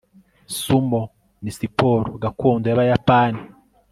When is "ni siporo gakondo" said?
1.41-2.65